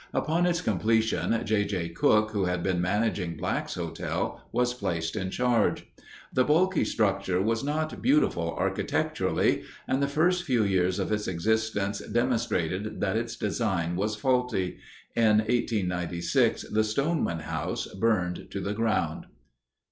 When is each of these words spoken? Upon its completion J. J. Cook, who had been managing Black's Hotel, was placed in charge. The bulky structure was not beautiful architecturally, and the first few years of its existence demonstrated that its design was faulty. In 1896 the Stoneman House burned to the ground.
Upon 0.15 0.47
its 0.47 0.61
completion 0.61 1.45
J. 1.45 1.63
J. 1.63 1.89
Cook, 1.89 2.31
who 2.31 2.45
had 2.45 2.63
been 2.63 2.81
managing 2.81 3.37
Black's 3.37 3.75
Hotel, 3.75 4.41
was 4.51 4.73
placed 4.73 5.15
in 5.15 5.29
charge. 5.29 5.85
The 6.33 6.43
bulky 6.43 6.83
structure 6.85 7.39
was 7.39 7.63
not 7.63 8.01
beautiful 8.01 8.55
architecturally, 8.57 9.61
and 9.87 10.01
the 10.01 10.07
first 10.07 10.43
few 10.43 10.63
years 10.63 10.97
of 10.97 11.11
its 11.11 11.27
existence 11.27 11.99
demonstrated 11.99 12.99
that 13.01 13.15
its 13.15 13.35
design 13.35 13.95
was 13.95 14.15
faulty. 14.15 14.79
In 15.15 15.37
1896 15.47 16.63
the 16.71 16.83
Stoneman 16.83 17.41
House 17.41 17.85
burned 17.85 18.47
to 18.49 18.59
the 18.59 18.73
ground. 18.73 19.27